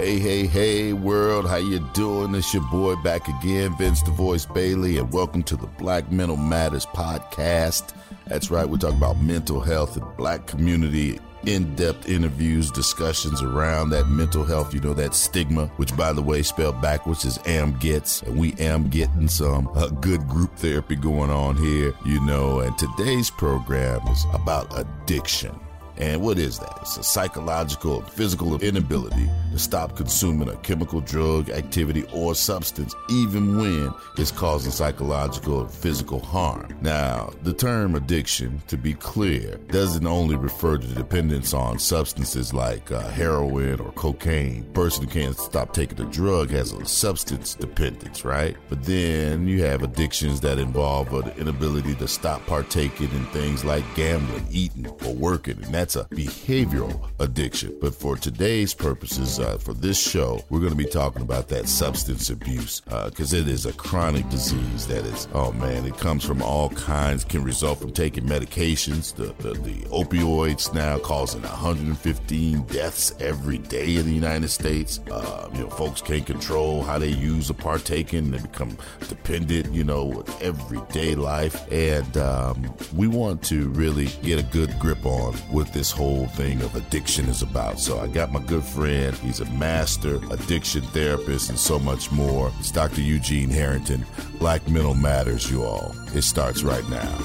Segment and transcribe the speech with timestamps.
[0.00, 2.34] Hey, hey, hey, world, how you doing?
[2.34, 6.38] It's your boy back again, Vince the Voice Bailey, and welcome to the Black Mental
[6.38, 7.92] Matters podcast.
[8.26, 14.08] That's right, we're talking about mental health and black community in-depth interviews, discussions around that
[14.08, 18.22] mental health, you know, that stigma, which by the way, spelled backwards is am gets,
[18.22, 22.78] and we am getting some uh, good group therapy going on here, you know, and
[22.78, 25.60] today's program is about addiction.
[26.00, 26.78] And what is that?
[26.80, 32.94] It's a psychological, and physical inability to stop consuming a chemical drug, activity, or substance,
[33.10, 36.74] even when it's causing psychological or physical harm.
[36.80, 42.90] Now, the term addiction, to be clear, doesn't only refer to dependence on substances like
[42.90, 44.62] uh, heroin or cocaine.
[44.70, 48.56] A person who can't stop taking a drug has a substance dependence, right?
[48.70, 53.84] But then you have addictions that involve an inability to stop partaking in things like
[53.94, 57.76] gambling, eating, or working, and that's that's a behavioral addiction.
[57.80, 61.68] But for today's purposes, uh, for this show, we're going to be talking about that
[61.68, 66.24] substance abuse because uh, it is a chronic disease that is, oh man, it comes
[66.24, 72.62] from all kinds, can result from taking medications, the, the, the opioids now causing 115
[72.64, 75.00] deaths every day in the United States.
[75.10, 78.76] Uh, you know, folks can't control how they use or partake in, they become
[79.08, 81.70] dependent, you know, with everyday life.
[81.72, 86.26] And um, we want to really get a good grip on with this this whole
[86.26, 87.80] thing of addiction is about.
[87.80, 89.16] So I got my good friend.
[89.16, 92.52] He's a master addiction therapist and so much more.
[92.58, 93.00] It's Dr.
[93.00, 94.04] Eugene Harrington.
[94.38, 95.94] Black Mental Matters, you all.
[96.14, 97.16] It starts right now.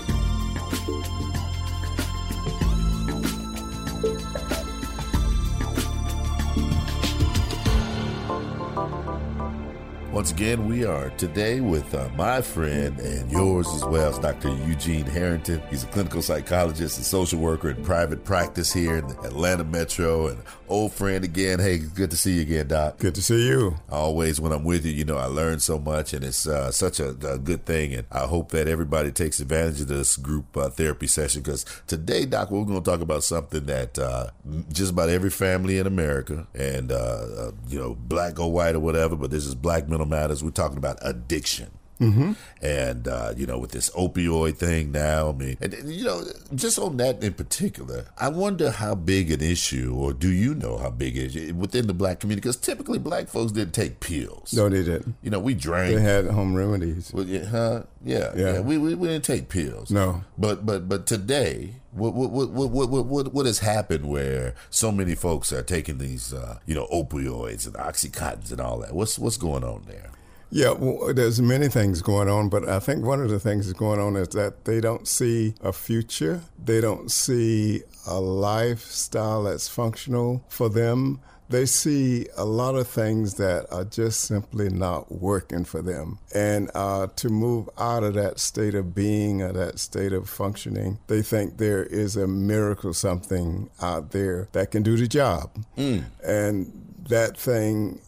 [10.15, 14.47] Once again, we are today with uh, my friend and yours as well Dr.
[14.65, 15.61] Eugene Harrington.
[15.69, 20.27] He's a clinical psychologist and social worker in private practice here in the Atlanta Metro
[20.27, 21.59] and old friend again.
[21.59, 22.97] Hey, good to see you again, Doc.
[22.97, 23.77] Good to see you.
[23.89, 26.99] Always when I'm with you, you know, I learn so much and it's uh, such
[26.99, 27.93] a, a, good thing.
[27.93, 32.25] And I hope that everybody takes advantage of this group uh, therapy session because today,
[32.25, 34.27] Doc, we're going to talk about something that uh,
[34.71, 38.79] just about every family in America and, uh, uh, you know, black or white or
[38.79, 40.43] whatever, but this is black mental matters.
[40.43, 41.71] We're talking about addiction.
[41.99, 42.33] Mm-hmm.
[42.61, 46.23] And, uh, you know, with this opioid thing now, I mean, and, you know,
[46.53, 50.77] just on that in particular, I wonder how big an issue, or do you know
[50.77, 52.41] how big it is within the black community?
[52.41, 54.53] Because typically black folks didn't take pills.
[54.53, 55.15] No, they didn't.
[55.21, 55.95] You know, we drank.
[55.95, 57.11] They had home remedies.
[57.13, 57.83] Well, yeah, huh?
[58.03, 58.53] Yeah, yeah.
[58.53, 58.59] yeah.
[58.59, 59.89] We, we, we didn't take pills.
[59.89, 60.23] No.
[60.37, 65.15] But, but, but today, what what, what what what what has happened where so many
[65.15, 68.93] folks are taking these uh, you know opioids and oxycontins and all that?
[68.93, 70.11] What's what's going on there?
[70.55, 73.77] Yeah, well, there's many things going on, but I think one of the things that's
[73.77, 76.43] going on is that they don't see a future.
[76.63, 81.19] They don't see a lifestyle that's functional for them.
[81.49, 86.19] They see a lot of things that are just simply not working for them.
[86.33, 90.99] And uh, to move out of that state of being or that state of functioning,
[91.07, 95.51] they think there is a miracle something out there that can do the job.
[95.77, 96.05] Mm.
[96.23, 97.99] And that thing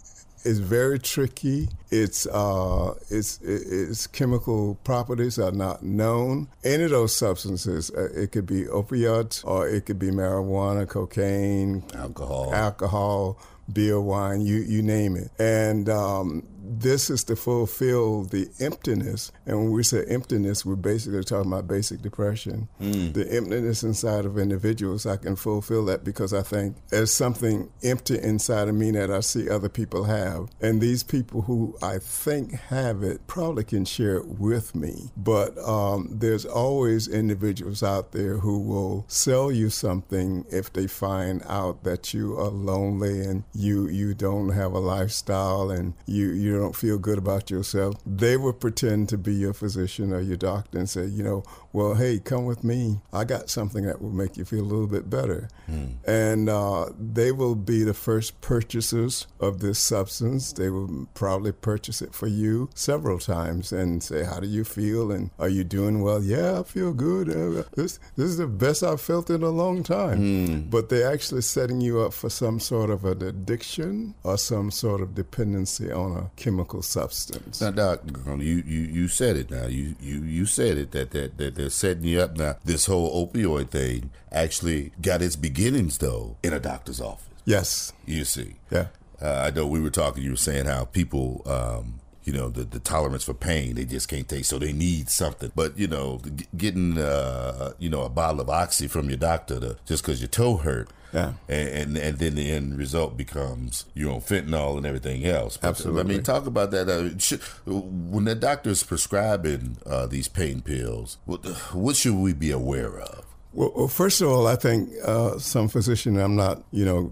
[0.47, 1.67] is very tricky.
[1.91, 6.47] Its uh, its its chemical properties are not known.
[6.63, 11.83] Any of those substances, uh, it could be opioids or it could be marijuana, cocaine,
[11.93, 13.39] alcohol, alcohol,
[13.71, 15.31] beer, wine, you you name it.
[15.37, 16.47] And um,
[16.79, 19.31] this is to fulfill the emptiness.
[19.45, 22.67] And when we say emptiness, we're basically talking about basic depression.
[22.81, 23.13] Mm.
[23.13, 28.19] The emptiness inside of individuals, I can fulfill that because I think there's something empty
[28.19, 30.49] inside of me that I see other people have.
[30.61, 35.11] And these people who I think have it probably can share it with me.
[35.17, 41.41] But um, there's always individuals out there who will sell you something if they find
[41.47, 46.57] out that you are lonely and you, you don't have a lifestyle and you, you
[46.57, 50.77] don't feel good about yourself, they will pretend to be your physician or your doctor
[50.77, 51.43] and say, you know,
[51.77, 52.99] well, hey, come with me.
[53.13, 55.47] I got something that will make you feel a little bit better.
[55.69, 55.97] Mm.
[56.07, 60.53] And uh, they will be the first purchasers of this substance.
[60.53, 65.11] They will probably purchase it for you several times and say, how do you feel?
[65.11, 66.23] And are you doing well?
[66.23, 67.29] Yeah, I feel good.
[67.29, 70.19] Uh, this, this is the best I've felt in a long time.
[70.19, 70.69] Mm.
[70.71, 75.01] But they're actually setting you up for some sort of an addiction or some sort
[75.01, 77.61] of dependency on a chemical substance.
[77.61, 79.67] Now, Doc, you, you, you said it now.
[79.67, 82.55] You, you, you said it that, that, that, that they're setting you up now.
[82.63, 87.27] This whole opioid thing actually got its beginnings, though, in a doctor's office.
[87.43, 87.91] Yes.
[88.05, 88.55] You see.
[88.71, 88.87] Yeah.
[89.21, 92.63] Uh, I know we were talking, you were saying how people, um, you know, the,
[92.63, 95.51] the tolerance for pain, they just can't take, so they need something.
[95.55, 96.21] But, you know,
[96.55, 100.29] getting, uh, you know, a bottle of Oxy from your doctor to, just because your
[100.29, 100.89] toe hurt.
[101.13, 101.33] Yeah.
[101.47, 105.57] And, and, and then the end result becomes you know fentanyl and everything else.
[105.57, 106.01] But, Absolutely.
[106.01, 106.89] I mean, talk about that.
[106.89, 112.51] Uh, should, when the doctor's prescribing uh, these pain pills, what, what should we be
[112.51, 113.25] aware of?
[113.53, 117.11] Well, well, first of all, I think uh, some physicians, I'm not, you know,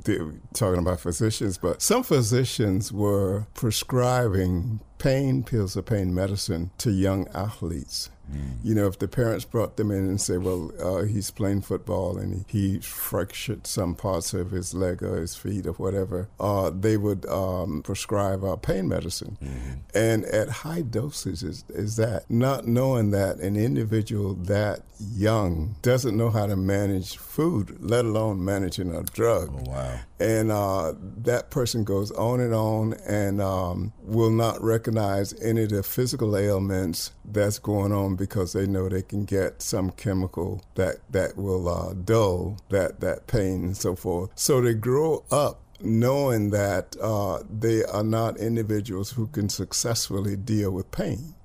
[0.53, 7.27] talking about physicians, but some physicians were prescribing pain pills or pain medicine to young
[7.33, 8.11] athletes.
[8.31, 8.57] Mm.
[8.63, 12.17] You know, if the parents brought them in and say, well, uh, he's playing football
[12.17, 16.69] and he, he, fractured some parts of his leg or his feet or whatever, uh,
[16.69, 19.37] they would um, prescribe uh, pain medicine.
[19.43, 19.73] Mm-hmm.
[19.93, 26.15] And at high doses is, is that, not knowing that an individual that young doesn't
[26.15, 29.49] know how to manage food, let alone managing a drug.
[29.51, 29.99] Oh, wow.
[30.19, 35.69] And uh, that person goes on and on and um, will not recognize any of
[35.69, 40.97] the physical ailments that's going on because they know they can get some chemical that,
[41.11, 44.29] that will uh, dull that, that pain and so forth.
[44.35, 50.71] So they grow up knowing that uh, they are not individuals who can successfully deal
[50.71, 51.35] with pain.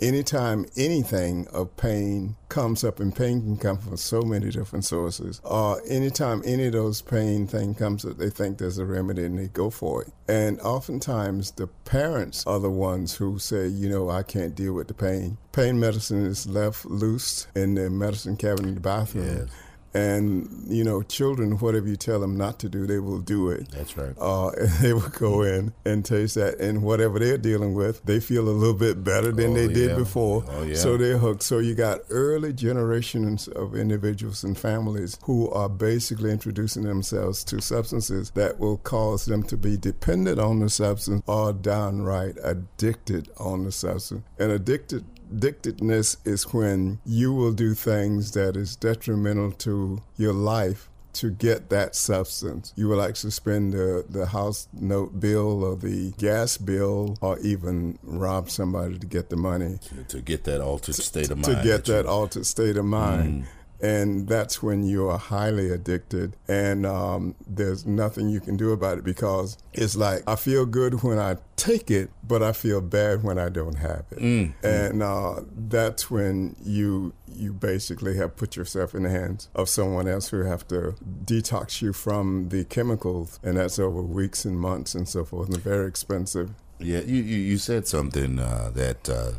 [0.00, 5.40] Anytime anything of pain comes up, and pain can come from so many different sources,
[5.44, 9.38] uh, anytime any of those pain thing comes up, they think there's a remedy and
[9.38, 10.12] they go for it.
[10.28, 14.88] And oftentimes the parents are the ones who say, you know, I can't deal with
[14.88, 15.38] the pain.
[15.52, 19.26] Pain medicine is left loose in the medicine cabinet in the bathroom.
[19.26, 19.48] Yes.
[19.94, 23.70] And you know, children, whatever you tell them not to do, they will do it.
[23.70, 24.14] That's right.
[24.18, 28.20] Uh, and they will go in and taste that, and whatever they're dealing with, they
[28.20, 30.44] feel a little bit better than Oh, they did before.
[30.48, 30.74] Oh, yeah.
[30.74, 31.42] So they're hooked.
[31.42, 37.60] So you got early generations of individuals and families who are basically introducing themselves to
[37.60, 43.64] substances that will cause them to be dependent on the substance or downright addicted on
[43.64, 44.24] the substance.
[44.38, 50.88] And addicted addictedness is when you will do things that is detrimental to your life
[51.14, 52.72] to get that substance.
[52.74, 57.98] You will actually spend the, the house note bill or the gas bill or even
[58.02, 59.78] rob somebody to get the money
[60.08, 61.44] To get that altered state of mind.
[61.44, 63.44] to get you- that altered state of mind.
[63.44, 63.46] Mm.
[63.80, 68.96] And that's when you are highly addicted, and um, there's nothing you can do about
[68.98, 73.22] it because it's like I feel good when I take it, but I feel bad
[73.22, 74.20] when I don't have it.
[74.62, 80.06] And uh, that's when you you basically have put yourself in the hands of someone
[80.08, 80.94] else who have to
[81.24, 85.62] detox you from the chemicals, and that's over weeks and months and so forth, and
[85.62, 86.50] very expensive.
[86.78, 89.32] Yeah, you, you, you said something uh, that uh,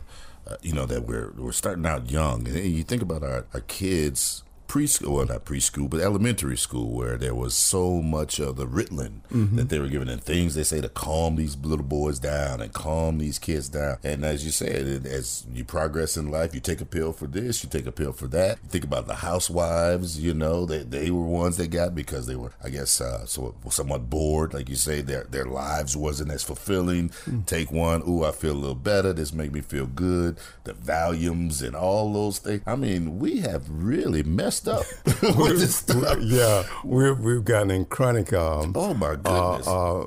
[0.62, 4.45] you know that we're we're starting out young, and you think about our, our kids
[4.68, 9.22] preschool, well not preschool, but elementary school, where there was so much of the Ritalin
[9.56, 12.74] that they were given, and things they say to calm these little boys down and
[12.74, 13.98] calm these kids down.
[14.04, 17.64] And as you said, as you progress in life, you take a pill for this,
[17.64, 18.60] you take a pill for that.
[18.64, 22.36] You think about the housewives, you know, they they were ones they got because they
[22.36, 26.44] were, I guess, uh, so somewhat bored, like you say, their their lives wasn't as
[26.44, 27.12] fulfilling.
[27.46, 29.14] Take one, ooh, I feel a little better.
[29.14, 30.38] This make me feel good.
[30.64, 32.62] The Valiums and all those things.
[32.66, 36.18] I mean, we have really messed up with this stuff.
[36.22, 39.68] yeah, we've we've gotten in chronic um, Oh my uh, goodness.
[39.68, 40.02] uh,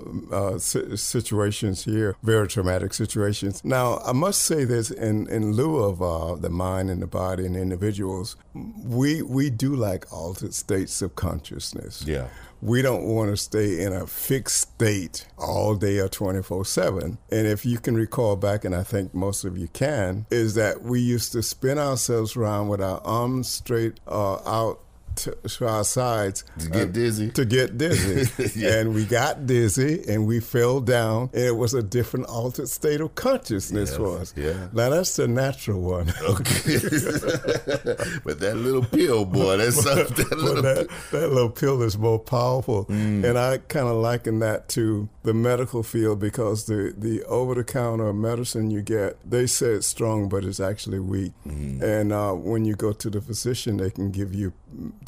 [0.54, 3.64] uh, si- situations here, very traumatic situations.
[3.64, 7.46] Now, I must say this in, in lieu of uh, the mind and the body
[7.46, 12.04] and individuals, we we do like altered states of consciousness.
[12.06, 12.28] Yeah.
[12.60, 17.16] We don't want to stay in a fixed state all day or 24 7.
[17.30, 20.82] And if you can recall back, and I think most of you can, is that
[20.82, 24.80] we used to spin ourselves around with our arms straight uh, out
[25.18, 27.30] to, to our sides To get uh, dizzy.
[27.30, 28.26] to get dizzy.
[28.58, 28.78] Yeah.
[28.78, 33.00] And we got dizzy and we fell down, and it was a different altered state
[33.00, 34.34] of consciousness Yes, for us.
[34.36, 34.68] yeah.
[34.72, 36.12] Now, that's the natural one.
[36.28, 36.78] Okay.
[38.24, 40.14] but that little pill, boy, that's something.
[40.16, 42.86] That But little that, that little pill is more powerful.
[42.88, 47.64] And I kind of liken that to the medical field because the, the over the
[47.64, 51.32] counter medicine you get, they say it's strong, but it's actually weak.
[51.44, 54.52] And uh, when you go to the physician, they can give you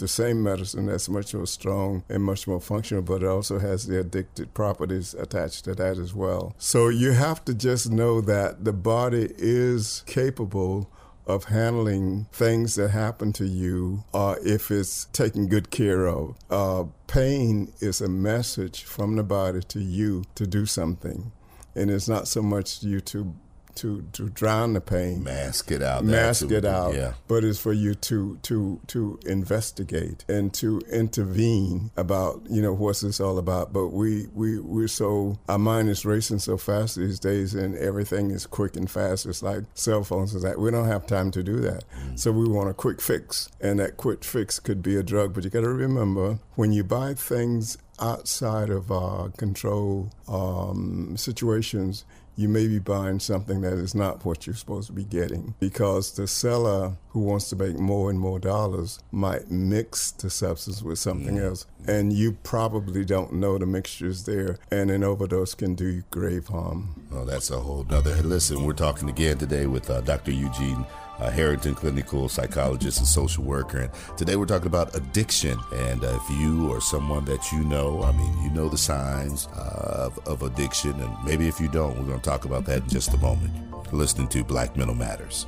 [0.00, 3.86] the same medicine that's much more strong and much more functional, but it also has
[3.86, 6.54] the addicted properties attached to that as well.
[6.58, 10.90] So you have to just know that the body is capable
[11.26, 16.36] of handling things that happen to you uh, if it's taken good care of.
[16.50, 21.30] Uh, pain is a message from the body to you to do something.
[21.74, 23.34] and it's not so much you to
[23.80, 26.94] to to drown the pain, mask it out, mask it out.
[26.94, 27.14] Yeah.
[27.28, 33.00] But it's for you to to to investigate and to intervene about you know what's
[33.00, 33.72] this all about.
[33.72, 38.30] But we we we're so our mind is racing so fast these days, and everything
[38.30, 39.24] is quick and fast.
[39.24, 40.58] It's like cell phones and that.
[40.58, 41.84] We don't have time to do that.
[41.96, 42.18] Mm.
[42.18, 45.32] So we want a quick fix, and that quick fix could be a drug.
[45.32, 52.04] But you got to remember when you buy things outside of our control um, situations
[52.40, 56.12] you may be buying something that is not what you're supposed to be getting because
[56.12, 60.98] the seller who wants to make more and more dollars might mix the substance with
[60.98, 61.44] something mm.
[61.44, 66.04] else and you probably don't know the mixtures there and an overdose can do you
[66.10, 70.30] grave harm well that's a whole nother listen we're talking again today with uh, dr
[70.30, 70.84] eugene
[71.20, 73.78] uh, Harrington clinical psychologist and social worker.
[73.80, 75.58] And today we're talking about addiction.
[75.72, 79.46] And uh, if you or someone that you know, I mean, you know the signs
[79.48, 82.84] uh, of, of addiction, and maybe if you don't, we're going to talk about that
[82.84, 83.52] in just a moment.
[83.92, 85.46] listening to Black Mental Matters.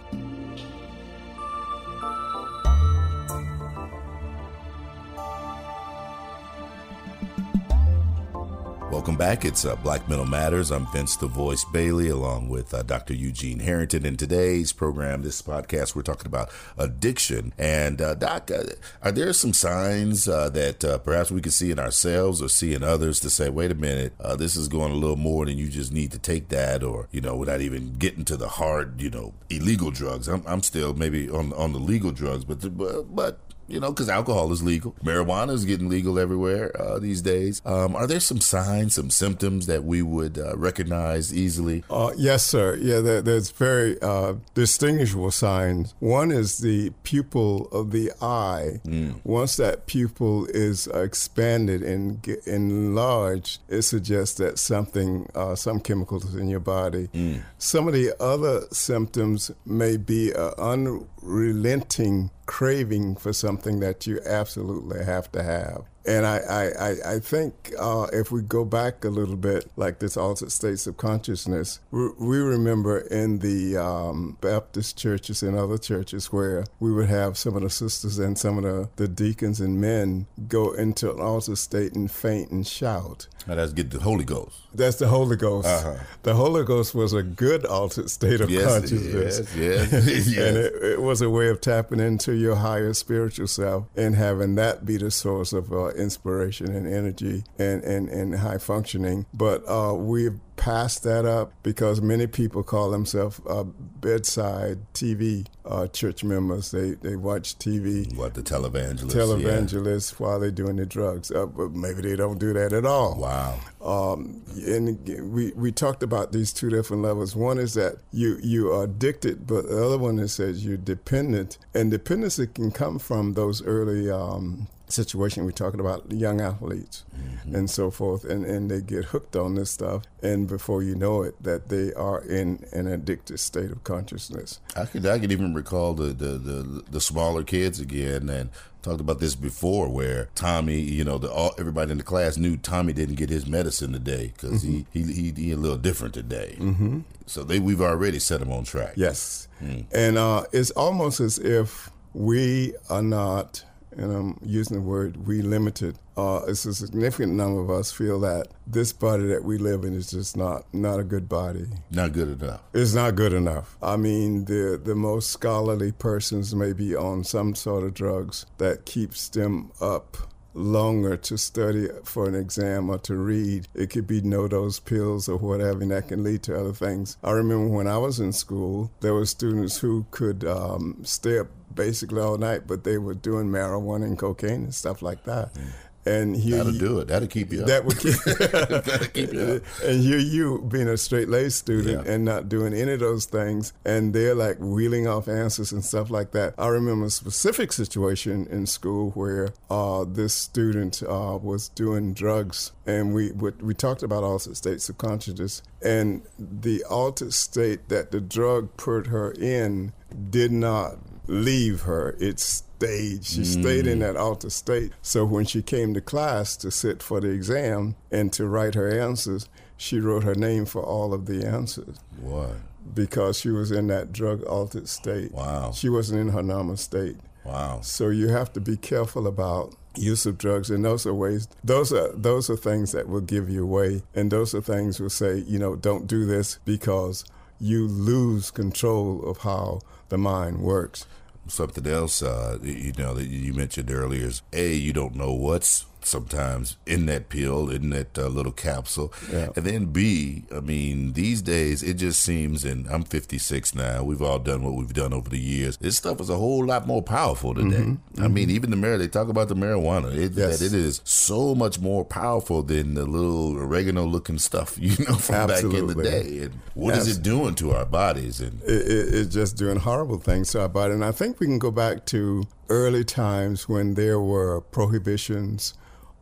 [8.92, 9.46] Welcome back.
[9.46, 10.70] It's uh, Black Mental Matters.
[10.70, 13.14] I'm Vince the Voice Bailey, along with uh, Dr.
[13.14, 14.04] Eugene Harrington.
[14.04, 17.54] In today's program, this podcast, we're talking about addiction.
[17.56, 18.64] And uh, Doc, uh,
[19.00, 22.74] are there some signs uh, that uh, perhaps we can see in ourselves or see
[22.74, 25.70] in others to say, "Wait a minute, this is going a little more than you
[25.70, 29.08] just need to take that," or you know, without even getting to the hard, you
[29.08, 30.28] know, illegal drugs.
[30.28, 34.08] I'm, I'm still maybe on on the legal drugs, but but, but you know, because
[34.08, 34.94] alcohol is legal.
[35.04, 37.62] Marijuana is getting legal everywhere uh, these days.
[37.64, 41.84] Um, are there some signs, some symptoms that we would uh, recognize easily?
[41.90, 42.76] Uh, yes, sir.
[42.76, 45.94] Yeah, there, there's very uh, distinguishable signs.
[46.00, 48.80] One is the pupil of the eye.
[48.84, 49.20] Mm.
[49.24, 56.48] Once that pupil is expanded and enlarged, it suggests that something, uh, some chemicals in
[56.48, 57.08] your body.
[57.14, 57.42] Mm.
[57.58, 65.04] Some of the other symptoms may be an unrelenting craving for something that you absolutely
[65.04, 65.84] have to have.
[66.04, 70.16] And I, I, I think uh, if we go back a little bit, like this
[70.16, 76.64] altered states of consciousness, we remember in the um, Baptist churches and other churches where
[76.80, 80.26] we would have some of the sisters and some of the, the deacons and men
[80.48, 83.28] go into an altered state and faint and shout.
[83.46, 84.56] Now that's get the Holy Ghost.
[84.74, 85.68] That's the Holy Ghost.
[85.68, 85.94] Uh-huh.
[86.22, 89.54] The Holy Ghost was a good altered state of yes, consciousness.
[89.54, 89.92] Yes, yes,
[90.28, 90.48] yes.
[90.48, 94.54] and it, it, was a way of tapping into your higher spiritual self and having
[94.54, 99.26] that be the source of uh, inspiration and energy and, and, and high functioning.
[99.34, 105.88] But uh, we've pass that up because many people call themselves uh, bedside TV uh,
[105.88, 106.70] church members.
[106.70, 108.16] They they watch TV.
[108.16, 109.12] What the televangelists?
[109.12, 110.16] Televangelists yeah.
[110.24, 111.32] while they're doing the drugs.
[111.32, 113.16] Uh, but maybe they don't do that at all.
[113.16, 113.58] Wow.
[113.84, 117.34] Um, and we we talked about these two different levels.
[117.34, 121.58] One is that you you are addicted, but the other one is that you're dependent.
[121.74, 127.54] And dependency can come from those early um, situation we're talking about young athletes mm-hmm.
[127.54, 131.22] and so forth and, and they get hooked on this stuff and before you know
[131.22, 135.54] it that they are in an addicted state of consciousness i could i could even
[135.54, 138.50] recall the the, the, the smaller kids again and
[138.82, 142.56] talked about this before where tommy you know the all, everybody in the class knew
[142.56, 144.82] tommy didn't get his medicine today because mm-hmm.
[144.92, 147.00] he, he, he, he a little different today mm-hmm.
[147.26, 149.84] so they we've already set him on track yes mm.
[149.92, 153.64] and uh, it's almost as if we are not
[153.96, 155.98] and I'm using the word we limited.
[156.16, 159.94] Uh, it's a significant number of us feel that this body that we live in
[159.94, 161.66] is just not not a good body.
[161.90, 162.62] Not good enough.
[162.74, 163.76] It's not good enough.
[163.82, 168.84] I mean, the the most scholarly persons may be on some sort of drugs that
[168.84, 170.16] keeps them up
[170.54, 173.66] longer to study for an exam or to read.
[173.74, 177.16] It could be no-dose pills or whatever, and that can lead to other things.
[177.22, 181.48] I remember when I was in school, there were students who could um, stay up
[181.74, 185.54] basically all night, but they were doing marijuana and cocaine and stuff like that.
[185.54, 185.72] Mm.
[186.04, 187.08] And here that'll you, do it.
[187.08, 187.68] That'll keep you up.
[187.68, 189.62] That would keep, that'll keep you up.
[189.84, 192.12] And here you being a straight laced student yeah.
[192.12, 196.10] and not doing any of those things, and they're like wheeling off answers and stuff
[196.10, 196.54] like that.
[196.58, 202.72] I remember a specific situation in school where uh, this student uh, was doing drugs,
[202.84, 208.20] and we we talked about altered states of consciousness, and the altered state that the
[208.20, 209.92] drug put her in
[210.30, 212.16] did not leave her.
[212.18, 213.24] It stayed.
[213.24, 213.60] She mm.
[213.60, 214.92] stayed in that altered state.
[215.02, 218.90] So when she came to class to sit for the exam and to write her
[218.90, 221.98] answers, she wrote her name for all of the answers.
[222.20, 222.56] What?
[222.94, 225.32] Because she was in that drug altered state.
[225.32, 225.72] Wow.
[225.72, 227.16] She wasn't in her normal state.
[227.44, 227.80] Wow.
[227.82, 231.92] So you have to be careful about use of drugs and those are ways those
[231.92, 235.36] are those are things that will give you away and those are things will say
[235.36, 237.26] you know don't do this because
[237.60, 239.80] you lose control of how
[240.12, 241.06] the mind works.
[241.48, 245.86] Something else uh, you know that you mentioned earlier is a you don't know what's
[246.06, 249.12] sometimes in that pill, in that uh, little capsule.
[249.30, 249.48] Yeah.
[249.56, 254.22] And then B, I mean, these days it just seems, and I'm 56 now, we've
[254.22, 255.76] all done what we've done over the years.
[255.76, 257.76] This stuff is a whole lot more powerful today.
[257.76, 258.22] Mm-hmm.
[258.22, 260.58] I mean, even the marijuana, they talk about the marijuana, it, yes.
[260.58, 265.14] that it is so much more powerful than the little oregano looking stuff, you know,
[265.14, 265.94] from Absolutely.
[265.94, 266.44] back in the day.
[266.44, 267.06] And what yes.
[267.06, 268.40] is it doing to our bodies?
[268.40, 270.94] And it, it, It's just doing horrible things to our body.
[270.94, 275.74] And I think we can go back to early times when there were prohibitions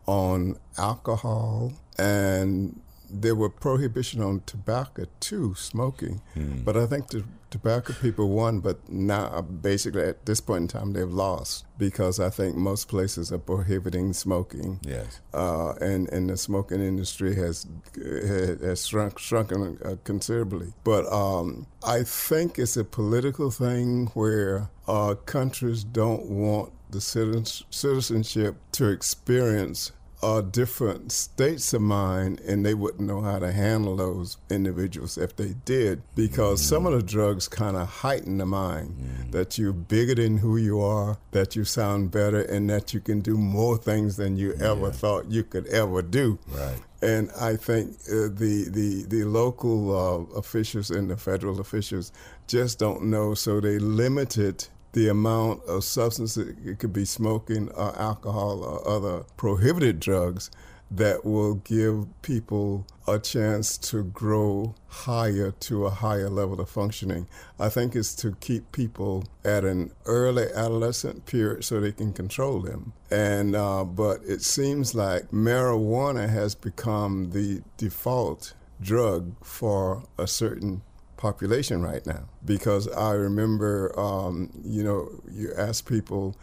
[0.07, 2.81] on alcohol and
[3.13, 6.21] there were prohibition on tobacco too, smoking.
[6.37, 6.65] Mm.
[6.65, 10.93] But I think the tobacco people won, but now basically at this point in time
[10.93, 14.81] they've lost because I think most places are prohibiting smoking.
[14.83, 15.21] Yes.
[15.35, 17.67] Uh, and and the smoking industry has
[17.97, 20.73] has shrunk shrunken uh, considerably.
[20.85, 28.57] But um, I think it's a political thing where uh, countries don't want the citizenship
[28.73, 29.93] to experience
[30.23, 35.35] are different states of mind, and they wouldn't know how to handle those individuals if
[35.37, 36.69] they did, because mm.
[36.69, 39.33] some of the drugs kind of heighten the mind mm.
[39.33, 43.21] that you're bigger than who you are, that you sound better, and that you can
[43.21, 44.73] do more things than you yeah.
[44.73, 46.39] ever thought you could ever do.
[46.49, 46.83] Right.
[47.01, 52.13] And I think uh, the the the local uh, officials and the federal officials
[52.47, 57.97] just don't know, so they limited the amount of substance it could be smoking or
[57.99, 60.51] alcohol or other prohibited drugs
[60.91, 67.29] that will give people a chance to grow higher to a higher level of functioning.
[67.61, 72.61] I think it's to keep people at an early adolescent period so they can control
[72.61, 72.93] them.
[73.11, 80.83] And uh, but it seems like marijuana has become the default drug for a certain
[81.21, 86.35] population right now because I remember, um, you know, you ask people,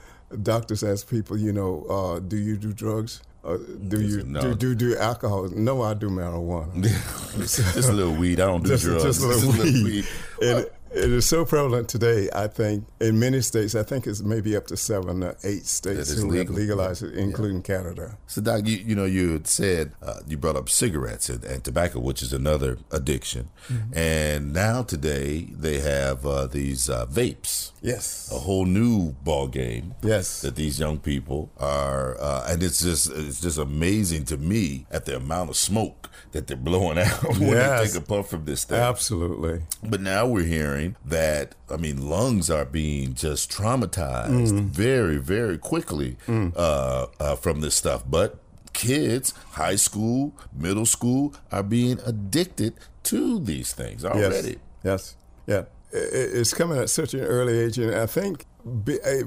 [0.44, 3.22] doctors ask people, you know, uh, do you do drugs?
[3.44, 3.58] Uh,
[3.88, 4.42] do you no.
[4.42, 5.50] do, do do alcohol?
[5.50, 6.84] No, I do marijuana.
[7.38, 8.40] just a little weed.
[8.40, 9.04] I don't do just, drugs.
[9.04, 9.84] Just a little, just weed.
[9.84, 10.06] weed.
[10.42, 12.30] And, it is so prevalent today.
[12.34, 16.14] I think in many states, I think it's maybe up to seven or eight states
[16.14, 16.54] who legal.
[16.54, 17.64] have legalized it, including yeah.
[17.64, 18.18] Canada.
[18.28, 21.64] So, Doc, you, you know, you had said uh, you brought up cigarettes and, and,
[21.64, 23.98] tobacco, which is another addiction, mm-hmm.
[23.98, 27.72] and now today they have uh, these uh, vapes.
[27.82, 29.96] Yes, a whole new ball game.
[30.02, 34.86] Yes, that these young people are, uh, and it's just it's just amazing to me
[34.92, 37.82] at the amount of smoke that they're blowing out when yes.
[37.82, 38.80] they take a puff from this thing.
[38.80, 39.64] Absolutely.
[39.84, 44.66] But now we're hearing that I mean lungs are being just traumatized mm.
[44.66, 46.54] very very quickly mm.
[46.56, 48.04] uh, uh, from this stuff.
[48.08, 48.40] But
[48.74, 54.60] kids, high school, middle school, are being addicted to these things already.
[54.84, 54.84] Yes.
[54.84, 55.16] yes.
[55.48, 55.64] Yeah.
[55.92, 58.46] It's coming at such an early age, and I think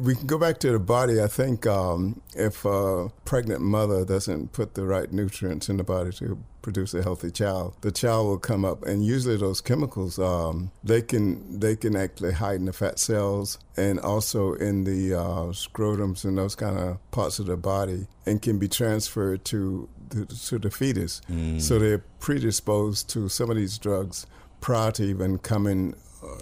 [0.01, 1.21] we can go back to the body.
[1.21, 6.13] I think um, if a pregnant mother doesn't put the right nutrients in the body
[6.13, 10.71] to produce a healthy child, the child will come up, and usually those chemicals um,
[10.85, 15.53] they can they can actually hide in the fat cells and also in the uh,
[15.53, 20.27] scrotums and those kind of parts of the body, and can be transferred to the,
[20.27, 21.23] to the fetus.
[21.31, 21.61] Mm.
[21.61, 24.27] So they're predisposed to some of these drugs
[24.61, 25.95] prior to even coming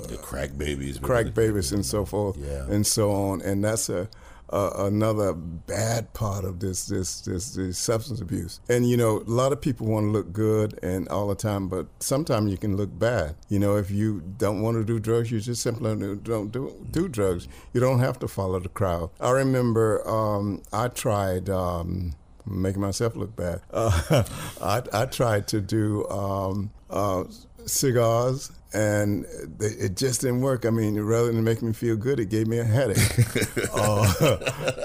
[0.09, 2.66] the crack babies, crack babies, and so forth, yeah.
[2.68, 3.42] and so on.
[3.42, 4.09] And that's a,
[4.51, 8.61] a, another bad part of this, this this this substance abuse.
[8.68, 11.68] And you know, a lot of people want to look good and all the time,
[11.68, 13.37] but sometimes you can look bad.
[13.48, 17.09] You know, if you don't want to do drugs, you just simply don't do do
[17.09, 17.48] drugs.
[17.72, 19.11] You don't have to follow the crowd.
[19.20, 21.48] I remember um, I tried.
[21.48, 22.14] Um,
[22.51, 23.61] making myself look bad.
[23.70, 24.24] Uh,
[24.62, 27.24] I, I, tried to do um, uh,
[27.66, 29.25] cigars and
[29.61, 30.66] it just didn't work.
[30.66, 32.99] I mean, rather than make me feel good, it gave me a headache.
[33.73, 34.38] uh,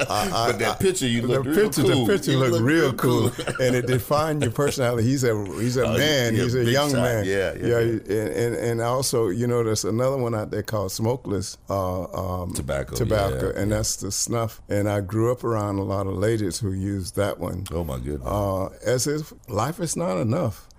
[0.10, 2.06] I, but that picture, you look real picture, cool.
[2.06, 5.06] The picture you looked look real cool, and it defined your personality.
[5.06, 6.34] He's a he's a uh, man.
[6.34, 7.26] He's a young man.
[7.26, 7.80] Yeah, yeah.
[7.80, 12.04] yeah, And, and, and also, you know, there's another one out there called smokeless uh,
[12.04, 12.96] um, tobacco.
[12.96, 13.78] Tobacco, yeah, and yeah.
[13.78, 14.62] that's the snuff.
[14.70, 17.66] And I grew up around a lot of ladies who used that one.
[17.70, 18.30] Oh my goodness!
[18.30, 20.70] Uh, as if life is not enough,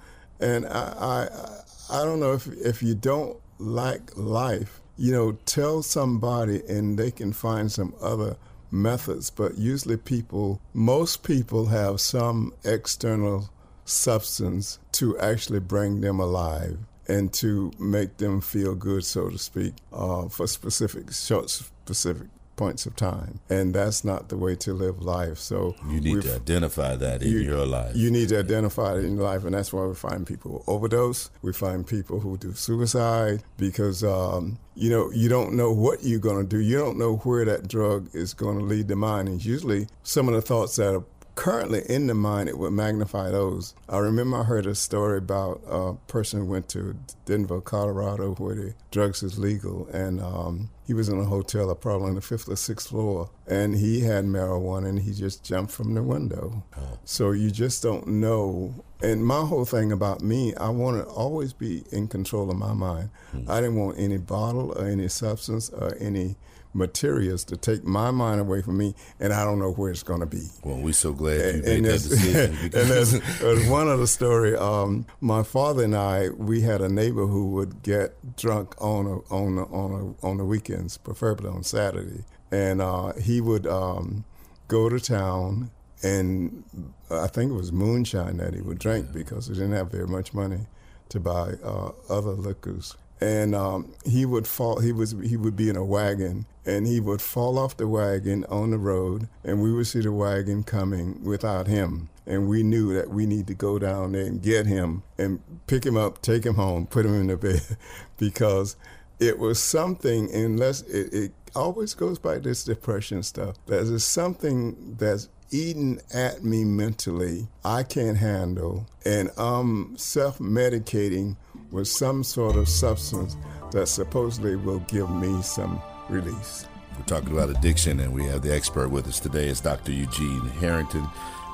[0.41, 5.83] and I, I I don't know if if you don't like life, you know, tell
[5.83, 8.37] somebody and they can find some other
[8.71, 9.31] methods.
[9.31, 13.51] But usually, people, most people have some external
[13.85, 19.75] substance to actually bring them alive and to make them feel good, so to speak,
[19.93, 25.03] uh, for specific, short, specific points of time, and that's not the way to live
[25.03, 25.39] life.
[25.39, 27.95] So you need to identify that in you, your life.
[27.95, 30.73] You need to identify it in your life, and that's why we find people who
[30.73, 31.31] overdose.
[31.43, 36.19] We find people who do suicide because um, you know you don't know what you're
[36.19, 36.61] going to do.
[36.61, 39.29] You don't know where that drug is going to lead the mind.
[39.29, 43.31] And usually, some of the thoughts that are currently in the mind, it would magnify
[43.31, 43.75] those.
[43.89, 48.55] I remember I heard a story about a person who went to Denver, Colorado, where
[48.55, 52.49] the drugs is legal, and um, he was in a hotel, probably on the fifth
[52.49, 56.63] or sixth floor, and he had marijuana, and he just jumped from the window.
[56.77, 56.99] Oh.
[57.05, 58.75] So you just don't know.
[59.03, 62.73] And my whole thing about me, I want to always be in control of my
[62.73, 63.11] mind.
[63.33, 63.51] Hmm.
[63.51, 66.37] I didn't want any bottle or any substance or any
[66.75, 70.21] materials to take my mind away from me, and I don't know where it's going
[70.21, 70.43] to be.
[70.63, 72.59] Well, we're so glad you and, made and that decision.
[72.63, 74.57] and there's, one other story.
[74.57, 79.19] Um, my father and I, we had a neighbor who would get drunk on a,
[79.33, 80.45] on a, on a, on the
[80.75, 84.25] weekends, preferably on Saturday, and uh, he would um,
[84.69, 85.71] go to town.
[86.03, 86.65] And
[87.11, 90.35] I think it was moonshine that he would drink because he didn't have very much
[90.35, 90.67] money
[91.09, 94.81] to buy uh, other liquors and um, he would fall.
[94.81, 98.45] He was he would be in a wagon, and he would fall off the wagon
[98.47, 102.93] on the road, and we would see the wagon coming without him, and we knew
[102.95, 106.45] that we need to go down there and get him and pick him up, take
[106.45, 107.63] him home, put him in the bed,
[108.19, 108.77] because
[109.19, 110.33] it was something.
[110.35, 113.57] Unless it, it always goes by this depression stuff.
[113.67, 117.47] There's something that's eating at me mentally.
[117.65, 121.37] I can't handle, and I'm self-medicating
[121.71, 123.37] with some sort of substance
[123.73, 126.67] that supposedly will give me some release.
[126.97, 129.49] We're talking about addiction, and we have the expert with us today.
[129.49, 129.93] It's Dr.
[129.93, 131.07] Eugene Harrington,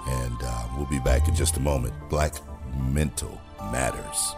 [0.07, 1.95] and uh, we'll be back in just a moment.
[2.09, 2.35] Black
[2.77, 3.41] Mental
[3.73, 4.35] Matters.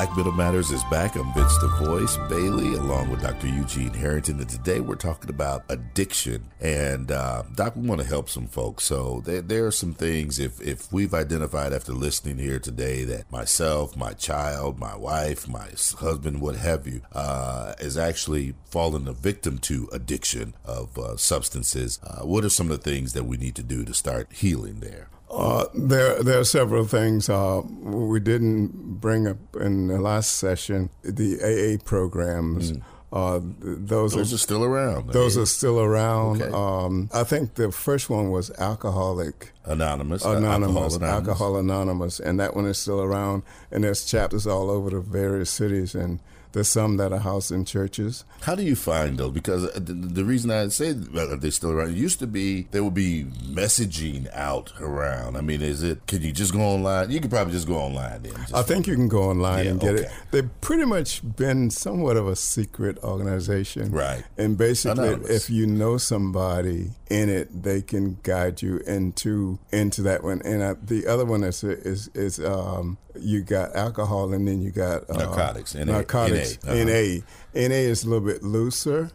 [0.00, 1.14] Black Mental Matters is back.
[1.14, 3.48] I'm Vince the Voice Bailey, along with Dr.
[3.48, 6.48] Eugene Harrington, and today we're talking about addiction.
[6.58, 8.84] And uh, Doc, we want to help some folks.
[8.84, 13.30] So there, there are some things if if we've identified after listening here today that
[13.30, 19.12] myself, my child, my wife, my husband, what have you, uh, is actually fallen a
[19.12, 22.00] victim to addiction of uh, substances.
[22.02, 24.80] Uh, what are some of the things that we need to do to start healing
[24.80, 25.08] there?
[25.30, 30.90] Uh, there, there are several things uh, we didn't bring up in the last session.
[31.02, 32.72] The AA programs.
[32.72, 32.82] Mm.
[33.12, 35.10] Uh, those, those are, are, still around.
[35.10, 36.42] Those are still around.
[36.42, 36.52] Okay.
[36.52, 40.24] Um, I think the first one was Alcoholic Anonymous.
[40.24, 40.94] Anonymous.
[40.94, 41.02] Alcohol Anonymous.
[41.02, 43.42] Alcohol Anonymous, and that one is still around.
[43.72, 46.20] And there's chapters all over the various cities and
[46.52, 48.24] there's some that are housed in churches.
[48.42, 49.32] How do you find those?
[49.32, 52.82] Because uh, the, the reason I say they're still around, it used to be there
[52.82, 55.36] would be messaging out around.
[55.36, 56.06] I mean, is it?
[56.06, 57.10] Can you just go online?
[57.10, 58.34] You could probably just go online then.
[58.54, 60.04] I think you can go online yeah, and get okay.
[60.04, 60.12] it.
[60.30, 64.24] They've pretty much been somewhat of a secret organization, right?
[64.36, 65.30] And basically, Anonymous.
[65.30, 70.42] if you know somebody in it, they can guide you into into that one.
[70.44, 74.70] And I, the other one is is is um, you got alcohol, and then you
[74.70, 75.74] got uh, narcotics.
[75.74, 76.39] NA, narcotics.
[76.40, 76.72] NA.
[76.72, 76.84] Uh-huh.
[76.84, 77.68] NA.
[77.68, 79.10] NA is a little bit looser.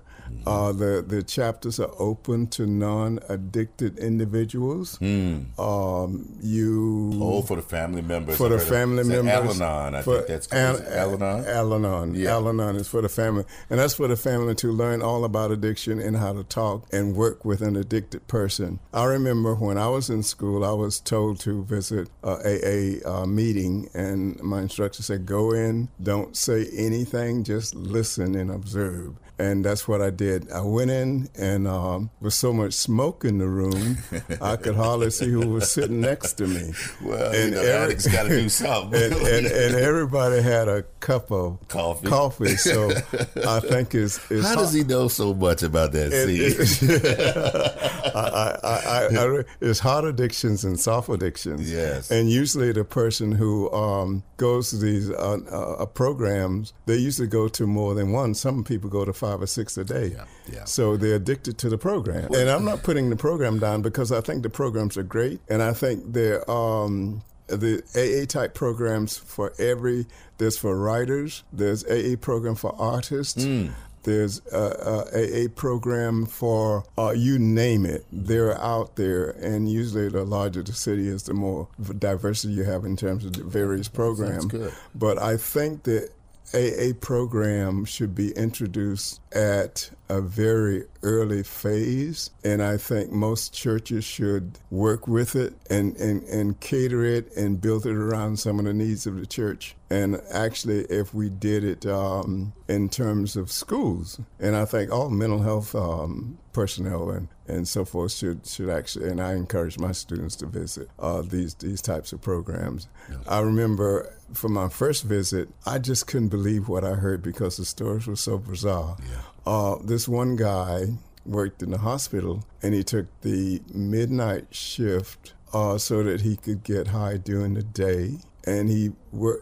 [0.45, 4.97] Uh, the the chapters are open to non-addicted individuals.
[4.99, 5.57] Mm.
[5.59, 9.59] Um, you oh for the family members for the family members.
[9.59, 11.45] Al-Anon, I for, think that's Al- Al-Anon.
[11.45, 12.31] Al-Anon, yeah.
[12.31, 15.99] Al-Anon is for the family, and that's for the family to learn all about addiction
[15.99, 18.79] and how to talk and work with an addicted person.
[18.93, 23.25] I remember when I was in school, I was told to visit a AA uh,
[23.25, 29.65] meeting, and my instructor said, "Go in, don't say anything, just listen and observe." And
[29.65, 30.51] that's what I did.
[30.51, 33.97] I went in, and um, with so much smoke in the room,
[34.41, 36.71] I could hardly see who was sitting next to me.
[37.03, 39.01] Well, and you know, every, got to do something.
[39.01, 42.07] and, and, and, everybody had a cup of coffee.
[42.07, 42.55] Coffee.
[42.55, 42.89] So
[43.47, 46.13] I think it's, it's how does he know so much about that?
[48.15, 51.71] I, I, I, it's hard addictions and soft addictions.
[51.71, 52.09] Yes.
[52.09, 57.47] And usually the person who um, goes to these uh, uh, programs, they usually go
[57.49, 58.33] to more than one.
[58.33, 60.07] Some people go to five or six a day.
[60.07, 60.63] Yeah, yeah.
[60.65, 62.33] So they're addicted to the program.
[62.33, 65.39] And I'm not putting the program down because I think the programs are great.
[65.49, 66.49] And I think they're.
[66.49, 70.07] Um, the AA type programs for every
[70.39, 73.71] there's for writers there's AA program for artists mm.
[74.01, 80.09] there's a, a, AA program for uh, you name it they're out there and usually
[80.09, 81.67] the larger the city is the more
[81.99, 84.73] diversity you have in terms of the various programs good.
[84.95, 86.09] but I think that
[86.53, 94.05] AA program should be introduced at a very early phase, and I think most churches
[94.05, 98.65] should work with it and, and, and cater it and build it around some of
[98.65, 99.75] the needs of the church.
[99.89, 105.09] And actually, if we did it um, in terms of schools, and I think all
[105.09, 109.91] mental health um, personnel and, and so forth should should actually, and I encourage my
[109.91, 112.87] students to visit uh, these these types of programs.
[113.09, 113.19] Yes.
[113.27, 117.65] I remember for my first visit, I just couldn't believe what I heard because the
[117.65, 118.97] stories were so bizarre.
[119.09, 119.21] Yeah.
[119.45, 120.87] Uh, this one guy
[121.25, 126.63] worked in the hospital and he took the midnight shift uh, so that he could
[126.63, 128.17] get high during the day.
[128.47, 128.91] And he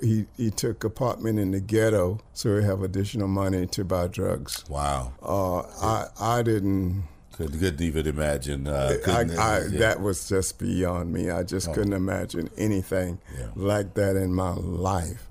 [0.01, 4.63] he he took apartment in the ghetto so he have additional money to buy drugs.
[4.69, 5.11] Wow.
[5.21, 7.03] Uh, I I didn't.
[7.33, 8.67] Couldn't, even imagine.
[8.67, 9.79] Uh, I, I, yeah.
[9.79, 11.29] That was just beyond me.
[11.29, 11.73] I just oh.
[11.73, 13.47] couldn't imagine anything yeah.
[13.55, 15.27] like that in my life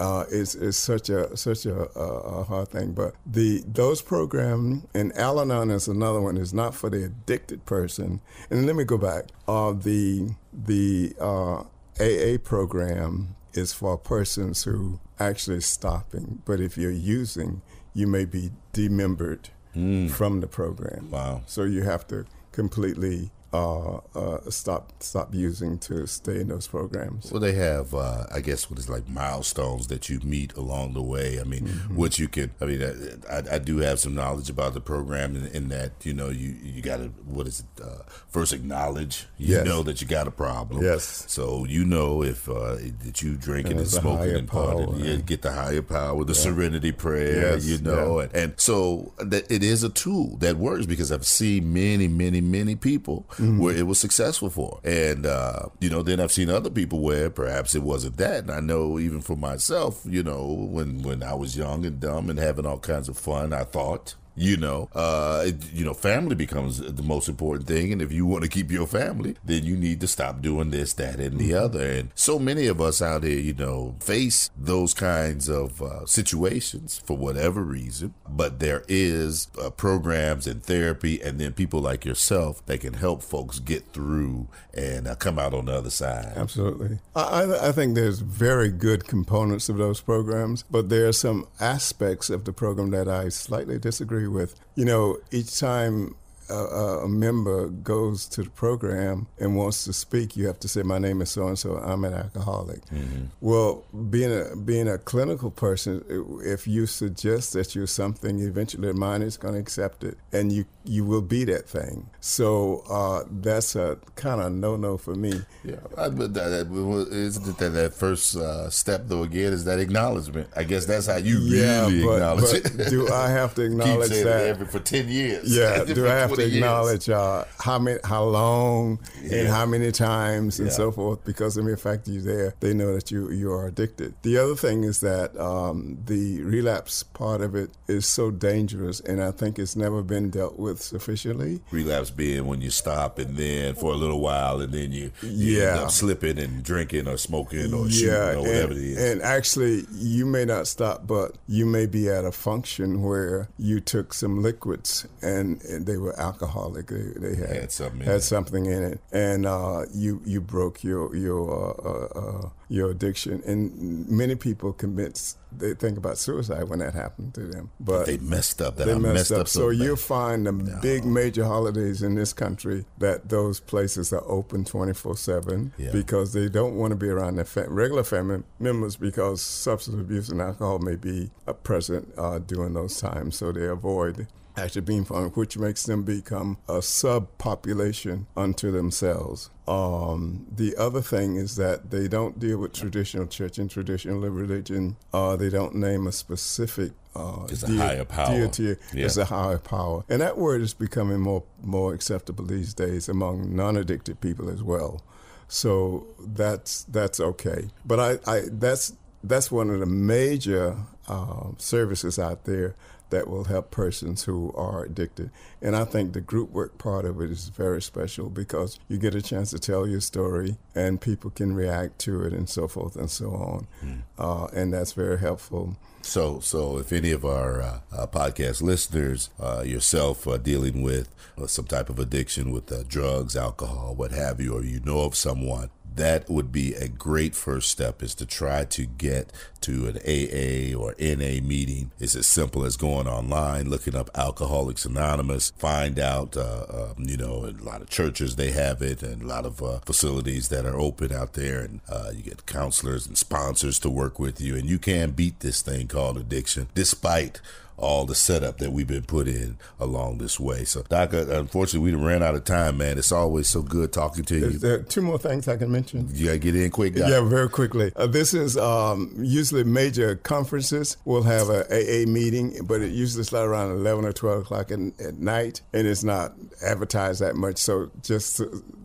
[0.00, 2.92] uh, is is such a such a, a, hard thing.
[2.92, 6.38] But the those programs and Al-Anon is another one.
[6.38, 8.20] is not for the addicted person.
[8.48, 9.26] And let me go back.
[9.46, 11.64] Uh, the the uh,
[12.00, 16.42] AA program is for persons who actually stopping.
[16.46, 17.60] But if you're using,
[17.92, 20.10] you may be demembered mm.
[20.10, 21.10] from the program.
[21.10, 21.42] Wow.
[21.46, 27.32] So you have to completely uh, uh, stop stop using to stay in those programs.
[27.32, 31.02] Well, they have, uh, I guess, what is like milestones that you meet along the
[31.02, 31.40] way.
[31.40, 31.96] I mean, mm-hmm.
[31.96, 32.52] what you can.
[32.60, 32.82] I mean,
[33.28, 36.56] I, I, do have some knowledge about the program in, in that you know you
[36.62, 39.66] you got to what is it uh, first acknowledge you yes.
[39.66, 40.84] know that you got a problem.
[40.84, 41.24] Yes.
[41.26, 45.42] So you know if uh, that you drinking and, and smoking and partying, you get
[45.42, 46.40] the higher power, the yeah.
[46.40, 47.54] Serenity Prayer.
[47.54, 47.66] Yes.
[47.66, 48.26] You know, yeah.
[48.26, 52.40] and, and so that it is a tool that works because I've seen many, many,
[52.40, 53.58] many people mm-hmm.
[53.58, 54.80] where it was successful for.
[54.84, 58.44] And, uh, you know, then I've seen other people where perhaps it wasn't that.
[58.44, 62.30] And I know even for myself, you know, when, when I was young and dumb
[62.30, 66.78] and having all kinds of fun, I thought, you know uh, you know family becomes
[66.78, 67.92] the most important thing.
[67.92, 70.92] And if you want to keep your family then you need to stop doing this
[70.94, 71.64] that and the mm-hmm.
[71.64, 71.90] other.
[71.90, 77.02] And so many of us out here you know face those kinds of uh, situations
[77.04, 78.14] for whatever reason.
[78.28, 83.22] But there is uh, programs and therapy and then people like yourself that can help
[83.22, 86.32] folks get through and uh, come out on the other side.
[86.36, 86.98] Absolutely.
[87.14, 92.30] I, I think there's very good components of those programs but there are some aspects
[92.30, 94.54] of the program that I slightly disagree with.
[94.74, 96.14] You know, each time
[96.54, 100.82] a, a, member goes to the program and wants to speak, you have to say,
[100.82, 101.76] "My name is so and so.
[101.76, 103.26] I'm an alcoholic." Mm-hmm.
[103.40, 106.04] Well, being a being a clinical person,
[106.44, 110.52] if you suggest that you're something, eventually the mind is going to accept it, and
[110.52, 112.08] you you will be that thing.
[112.20, 115.32] So uh, that's a kind of no no for me.
[115.64, 116.68] Yeah, but that,
[117.10, 119.22] isn't that that first uh, step though?
[119.22, 120.48] Again, is that acknowledgement?
[120.56, 122.90] I guess that's how you yeah, really but, acknowledge but it.
[122.90, 125.56] Do I have to acknowledge that every for ten years?
[125.56, 125.84] Yeah.
[125.84, 129.38] do I have to acknowledge uh, how many, how long, yeah.
[129.38, 130.74] and how many times, and yeah.
[130.74, 131.24] so forth?
[131.24, 134.14] Because of the mere fact that you're there, they know that you you are addicted.
[134.22, 139.22] The other thing is that um, the relapse part of it is so dangerous, and
[139.22, 141.60] I think it's never been dealt with sufficiently.
[141.70, 145.58] Relapse being when you stop and then for a little while, and then you, you
[145.58, 149.12] yeah slipping and drinking or smoking or yeah, shooting or whatever and, it is.
[149.12, 153.80] And actually, you may not stop, but you may be at a function where you
[153.80, 156.86] took some liquids and, and they were alcoholic.
[156.88, 160.82] They, they had, had something had in something in it, and uh, you you broke
[160.84, 163.42] your your uh, uh, uh your addiction.
[163.44, 167.70] And many people commit they think about suicide when that happened to them.
[167.80, 168.76] But they messed up.
[168.76, 169.48] That they messed, messed up.
[169.48, 170.78] so, you'll find the no.
[170.80, 176.48] big major holidays in this country that those places are open 24 7 because they
[176.48, 180.78] don't want to be around their fa- regular family members because substance abuse and alcohol
[180.78, 181.30] may be
[181.62, 183.36] present uh, during those times.
[183.36, 189.50] So they avoid actually being found, which makes them become a subpopulation unto themselves.
[189.66, 194.96] Um, the other thing is that they don't deal with traditional church and traditional religion.
[195.12, 198.46] Uh, they don't name a specific uh, it's a higher power.
[198.46, 199.04] Deity yeah.
[199.04, 203.54] is a higher power, and that word is becoming more more acceptable these days among
[203.54, 205.02] non-addicted people as well.
[205.48, 207.70] So that's that's okay.
[207.84, 208.92] But I, I that's
[209.24, 210.76] that's one of the major
[211.08, 212.76] uh, services out there
[213.10, 215.30] that will help persons who are addicted.
[215.60, 219.14] And I think the group work part of it is very special because you get
[219.14, 222.96] a chance to tell your story and people can react to it and so forth
[222.96, 223.66] and so on.
[223.84, 224.02] Mm.
[224.18, 225.76] Uh, and that's very helpful.
[226.02, 231.14] So, so if any of our uh, uh, podcast listeners, uh, yourself uh, dealing with
[231.36, 235.00] uh, some type of addiction with uh, drugs, alcohol, what have you, or you know
[235.00, 239.86] of someone that would be a great first step is to try to get to
[239.86, 241.90] an AA or NA meeting.
[241.98, 247.16] It's as simple as going online, looking up Alcoholics Anonymous, find out, uh, uh, you
[247.16, 250.64] know, a lot of churches they have it and a lot of uh, facilities that
[250.64, 251.60] are open out there.
[251.60, 254.56] And uh, you get counselors and sponsors to work with you.
[254.56, 257.40] And you can beat this thing called addiction despite
[257.80, 260.64] all the setup that we've been put in along this way.
[260.64, 262.98] So, Doc, uh, unfortunately, we ran out of time, man.
[262.98, 264.50] It's always so good talking to you.
[264.50, 266.08] There two more things I can mention?
[266.12, 267.08] You got to get in quick, guy.
[267.08, 267.92] Yeah, very quickly.
[267.96, 273.24] Uh, this is um, usually major conferences We'll have a AA meeting, but it usually
[273.24, 277.58] starts around 11 or 12 o'clock in, at night, and it's not advertised that much.
[277.58, 278.40] So just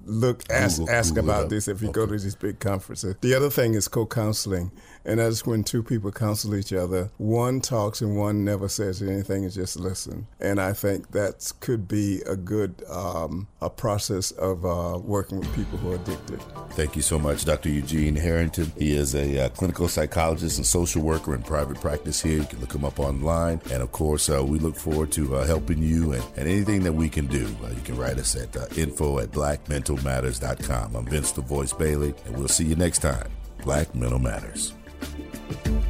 [0.05, 1.93] look, ask, Google, ask Google about this if you okay.
[1.95, 3.15] go to these big conferences.
[3.21, 4.71] The other thing is co-counseling.
[5.05, 7.11] And that's when two people counsel each other.
[7.17, 10.27] One talks and one never says anything and just listen.
[10.39, 15.53] And I think that could be a good um, a process of uh, working with
[15.55, 16.41] people who are addicted.
[16.71, 17.69] Thank you so much, Dr.
[17.69, 18.71] Eugene Harrington.
[18.77, 22.39] He is a uh, clinical psychologist and social worker in private practice here.
[22.39, 23.61] You can look him up online.
[23.71, 26.93] And of course, uh, we look forward to uh, helping you and, and, anything that
[26.93, 27.45] we can do.
[27.63, 30.95] Uh, you can write us at uh, info at blackmentalmatters.com.
[30.95, 33.29] I'm Vince the Voice Bailey, and we'll see you next time.
[33.63, 35.84] Black Mental Matters thank you